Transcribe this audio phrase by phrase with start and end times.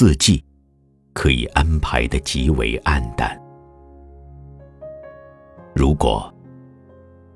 [0.00, 0.40] 四季
[1.12, 3.36] 可以安排的极为暗淡。
[5.74, 6.32] 如果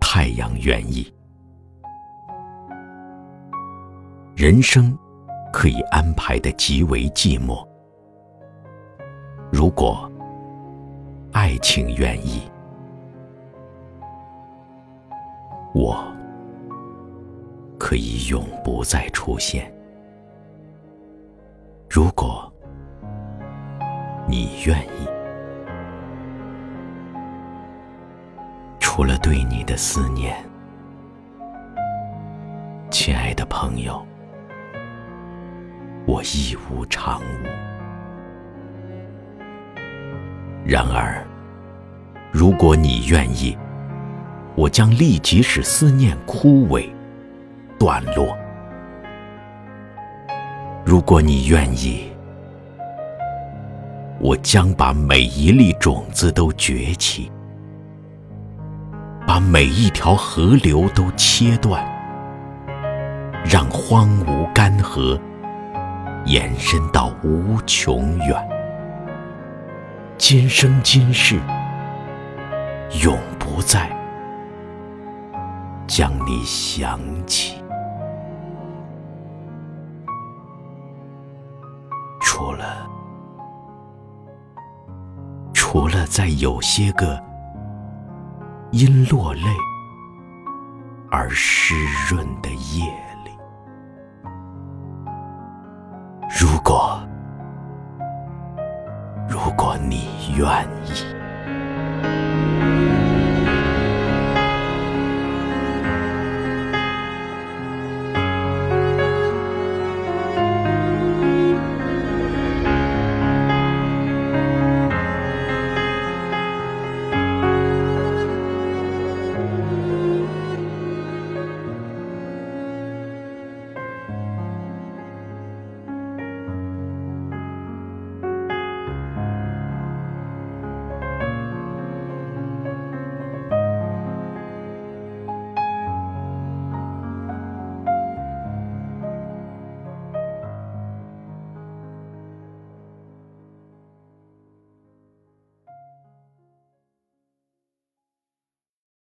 [0.00, 1.12] 太阳愿意，
[4.34, 4.96] 人生
[5.52, 7.62] 可以安排的极为寂寞。
[9.52, 10.10] 如果
[11.32, 12.40] 爱情愿意，
[15.74, 16.02] 我
[17.78, 19.70] 可以永不再出现。
[21.88, 22.52] 如果
[24.28, 25.06] 你愿意，
[28.80, 30.36] 除了对你的思念，
[32.90, 34.04] 亲爱的朋友，
[36.06, 37.46] 我一无长物。
[40.64, 41.24] 然而，
[42.32, 43.56] 如果你愿意，
[44.56, 46.90] 我将立即使思念枯萎、
[47.78, 48.36] 断落。
[50.84, 52.10] 如果你愿意，
[54.18, 57.30] 我将把每一粒种子都崛起，
[59.26, 61.84] 把每一条河流都切断，
[63.44, 65.20] 让荒芜干涸
[66.24, 68.48] 延伸到无穷远。
[70.16, 71.38] 今生今世，
[73.04, 73.94] 永不再
[75.86, 77.65] 将你想起。
[85.76, 87.22] 除了在有些个
[88.70, 89.42] 因落泪
[91.10, 91.74] 而湿
[92.08, 92.86] 润的夜
[93.26, 93.30] 里，
[96.40, 96.98] 如果，
[99.28, 101.15] 如果你愿意。